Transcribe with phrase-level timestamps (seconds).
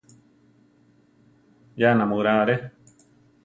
[1.81, 2.55] Ya námura are!